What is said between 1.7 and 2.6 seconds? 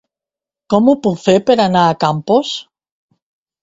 a Campos?